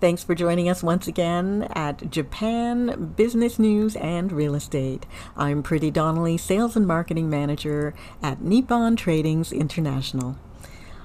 [0.00, 5.06] Thanks for joining us once again at Japan Business News and Real Estate.
[5.36, 10.38] I'm Pretty Donnelly, Sales and Marketing Manager at Nippon Tradings International.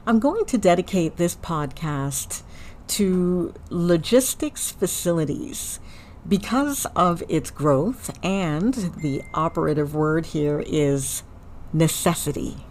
[0.05, 2.43] I'm going to dedicate this podcast
[2.89, 5.79] to logistics facilities
[6.27, 11.23] because of its growth, and the operative word here is
[11.73, 12.67] necessity.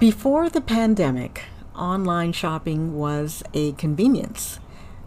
[0.00, 1.44] Before the pandemic,
[1.76, 4.58] online shopping was a convenience.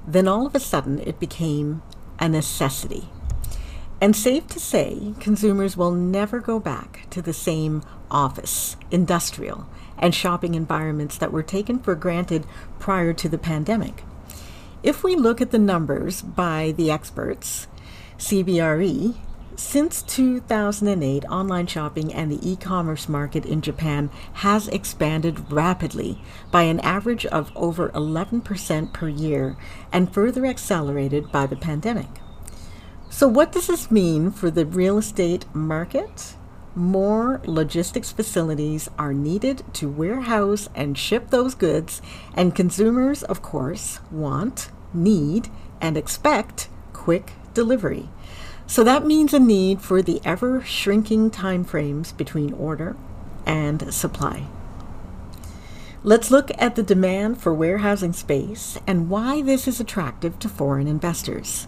[0.08, 1.82] Then all of a sudden it became
[2.20, 3.09] a necessity.
[4.02, 10.16] And safe to say, consumers will never go back to the same office, industrial, and
[10.16, 12.45] shopping environments that were taken for granted
[12.80, 14.04] prior to the pandemic.
[14.81, 17.67] If we look at the numbers by the experts,
[18.17, 19.16] CBRE
[19.60, 26.64] since 2008, online shopping and the e commerce market in Japan has expanded rapidly by
[26.64, 29.58] an average of over 11% per year
[29.92, 32.08] and further accelerated by the pandemic.
[33.10, 36.36] So, what does this mean for the real estate market?
[36.74, 42.02] More logistics facilities are needed to warehouse and ship those goods,
[42.34, 45.50] and consumers, of course, want, need,
[45.82, 48.08] and expect quick delivery.
[48.70, 52.95] So that means a need for the ever shrinking time frames between order
[53.44, 54.45] and supply.
[56.03, 60.88] Let's look at the demand for warehousing space and why this is attractive to foreign
[60.88, 61.67] investors.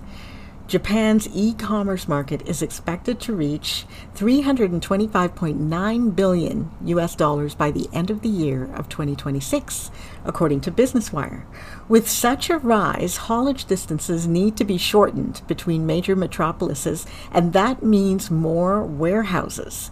[0.71, 8.21] Japan's e-commerce market is expected to reach 325.9 billion US dollars by the end of
[8.21, 9.91] the year of 2026,
[10.23, 11.45] according to Business Wire.
[11.89, 17.83] With such a rise, haulage distances need to be shortened between major metropolises, and that
[17.83, 19.91] means more warehouses.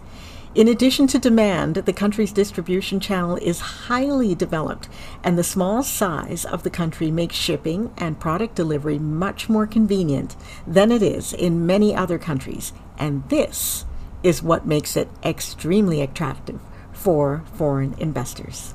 [0.52, 4.88] In addition to demand, the country's distribution channel is highly developed,
[5.22, 10.34] and the small size of the country makes shipping and product delivery much more convenient
[10.66, 12.72] than it is in many other countries.
[12.98, 13.84] And this
[14.24, 16.60] is what makes it extremely attractive
[16.92, 18.74] for foreign investors.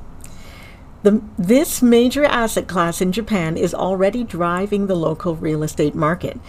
[1.03, 6.39] The, this major asset class in Japan is already driving the local real estate market.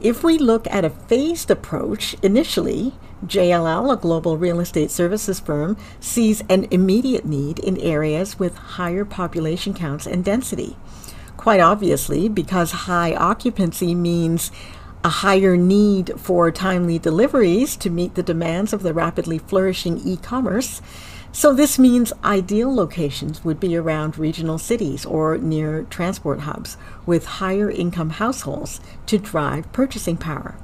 [0.00, 2.92] If we look at a phased approach, initially,
[3.24, 9.06] JLL, a global real estate services firm, sees an immediate need in areas with higher
[9.06, 10.76] population counts and density.
[11.38, 14.52] Quite obviously, because high occupancy means
[15.02, 20.16] a higher need for timely deliveries to meet the demands of the rapidly flourishing e
[20.18, 20.82] commerce.
[21.32, 27.26] So, this means ideal locations would be around regional cities or near transport hubs with
[27.26, 30.56] higher income households to drive purchasing power.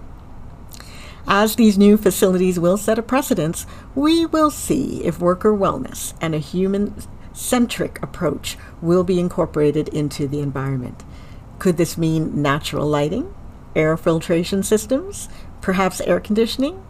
[1.29, 6.35] As these new facilities will set a precedence, we will see if worker wellness and
[6.35, 6.95] a human
[7.37, 11.05] centric approach will be incorporated into the environment.
[11.59, 13.33] Could this mean natural lighting,
[13.75, 15.29] air filtration systems,
[15.61, 16.83] perhaps air conditioning?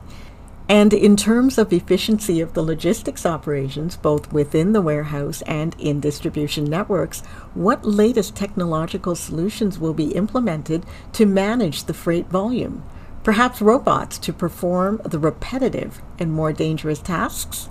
[0.69, 6.01] And in terms of efficiency of the logistics operations, both within the warehouse and in
[6.01, 7.21] distribution networks,
[7.55, 12.83] what latest technological solutions will be implemented to manage the freight volume?
[13.23, 17.69] Perhaps robots to perform the repetitive and more dangerous tasks?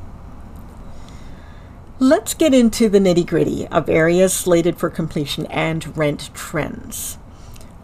[2.00, 7.18] Let's get into the nitty gritty of areas slated for completion and rent trends.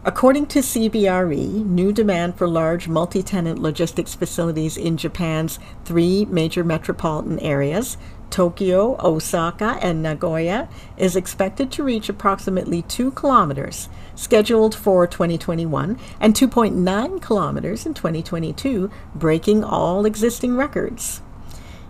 [0.04, 6.62] According to CBRE, new demand for large multi tenant logistics facilities in Japan's three major
[6.62, 7.96] metropolitan areas,
[8.28, 10.68] Tokyo, Osaka, and Nagoya,
[10.98, 18.90] is expected to reach approximately 2 kilometers, scheduled for 2021, and 2.9 kilometers in 2022,
[19.14, 21.22] breaking all existing records.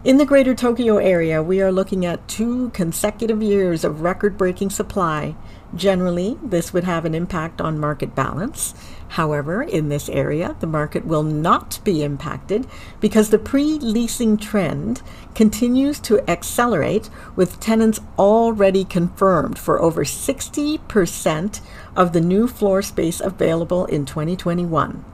[0.04, 4.70] In the greater Tokyo area, we are looking at two consecutive years of record breaking
[4.70, 5.36] supply,
[5.74, 8.74] Generally, this would have an impact on market balance.
[9.08, 12.66] However, in this area, the market will not be impacted
[13.00, 15.00] because the pre leasing trend
[15.34, 21.60] continues to accelerate, with tenants already confirmed for over 60%
[21.96, 25.04] of the new floor space available in 2021.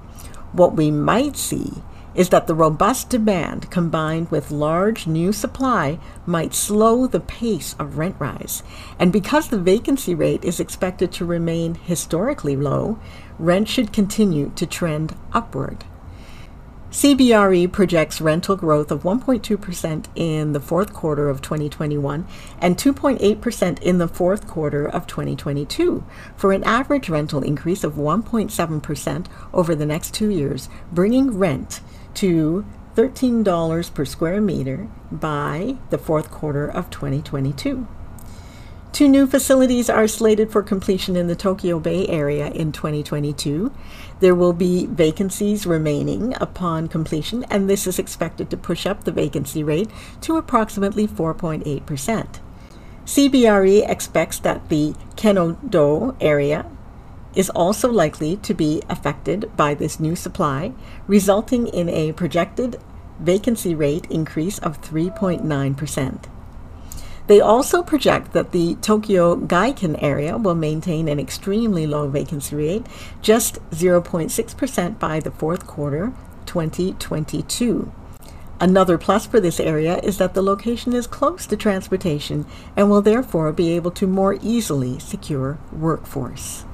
[0.53, 1.83] What we might see
[2.19, 7.97] is that the robust demand combined with large new supply might slow the pace of
[7.97, 8.65] rent rise.
[8.99, 12.99] And because the vacancy rate is expected to remain historically low,
[13.39, 15.85] rent should continue to trend upward.
[16.91, 22.27] CBRE projects rental growth of 1.2% in the fourth quarter of 2021
[22.61, 26.03] and 2.8% in the fourth quarter of 2022
[26.35, 31.81] for an average rental increase of 1.7% over the next two years, bringing rent
[32.15, 32.65] to
[32.97, 37.87] $13 per square meter by the fourth quarter of 2022.
[38.91, 43.73] Two new facilities are slated for completion in the Tokyo Bay area in 2022.
[44.19, 49.13] There will be vacancies remaining upon completion, and this is expected to push up the
[49.13, 49.89] vacancy rate
[50.23, 52.41] to approximately 4.8%.
[53.05, 56.67] CBRE expects that the Ken-O-Do area
[57.39, 60.73] is also likely to be affected by this new supply,
[61.07, 62.77] resulting in a projected
[63.21, 66.25] vacancy rate increase of 3.9%.
[67.29, 72.87] They also project that the Tokyo Gaikan area will maintain an extremely low vacancy rate,
[73.23, 76.13] just 0.6% by the fourth quarter
[76.47, 77.93] 2022.
[78.61, 82.47] Another plus for this area is that the location is close to transportation
[82.77, 86.65] and will therefore be able to more easily secure workforce.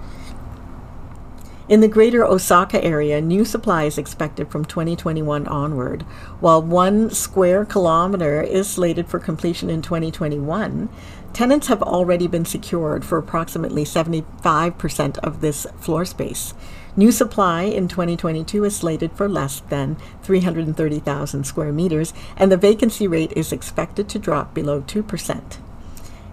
[1.66, 6.02] In the greater Osaka area, new supply is expected from 2021 onward.
[6.38, 10.90] While one square kilometer is slated for completion in 2021,
[11.32, 16.52] tenants have already been secured for approximately 75% of this floor space.
[16.98, 23.08] New supply in 2022 is slated for less than 330,000 square meters, and the vacancy
[23.08, 25.58] rate is expected to drop below 2%.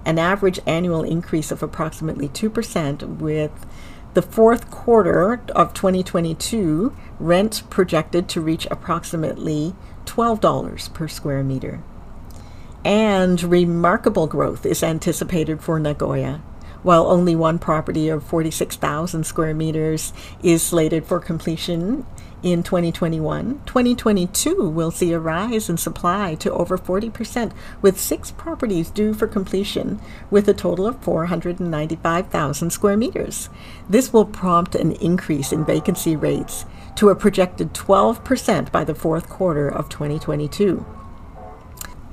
[0.04, 3.66] An average annual increase of approximately 2% with
[4.14, 9.74] the fourth quarter of 2022, rent projected to reach approximately
[10.06, 11.82] $12 per square meter.
[12.84, 16.42] And remarkable growth is anticipated for Nagoya.
[16.84, 22.06] While only one property of 46,000 square meters is slated for completion
[22.44, 27.52] in 2021, 2022 will see a rise in supply to over 40%,
[27.84, 30.00] with six properties due for completion,
[30.32, 33.50] with a total of 495,000 square meters.
[33.88, 39.30] This will prompt an increase in vacancy rates to a projected 12% by the fourth
[39.30, 40.84] quarter of 2022.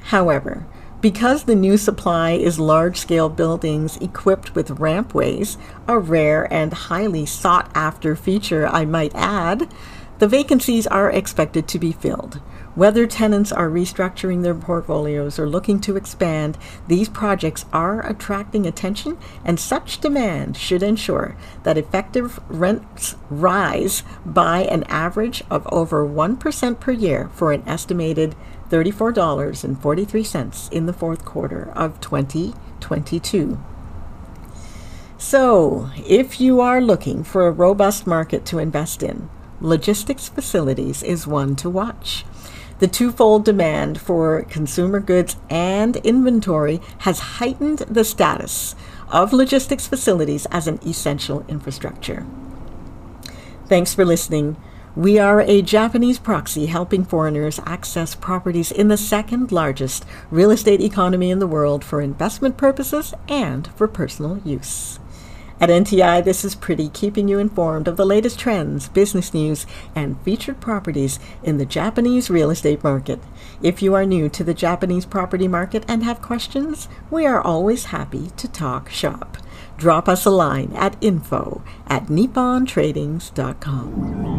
[0.00, 0.67] However,
[1.00, 7.25] because the new supply is large scale buildings equipped with rampways, a rare and highly
[7.25, 9.73] sought after feature, I might add,
[10.19, 12.40] the vacancies are expected to be filled.
[12.75, 19.19] Whether tenants are restructuring their portfolios or looking to expand, these projects are attracting attention,
[19.45, 26.81] and such demand should ensure that effective rents rise by an average of over 1%
[26.81, 28.35] per year for an estimated
[28.71, 33.59] $34.43 in the fourth quarter of 2022.
[35.17, 39.29] So, if you are looking for a robust market to invest in,
[39.61, 42.25] logistics facilities is one to watch.
[42.79, 48.77] The twofold demand for consumer goods and inventory has heightened the status
[49.11, 52.25] of logistics facilities as an essential infrastructure.
[53.67, 54.57] Thanks for listening.
[54.99, 60.81] We are a Japanese proxy helping foreigners access properties in the second largest real estate
[60.81, 64.99] economy in the world for investment purposes and for personal use.
[65.61, 70.21] At NTI, this is Pretty, keeping you informed of the latest trends, business news, and
[70.23, 73.21] featured properties in the Japanese real estate market.
[73.62, 77.85] If you are new to the Japanese property market and have questions, we are always
[77.85, 79.37] happy to talk shop.
[79.76, 84.38] Drop us a line at info at nippontradings.com.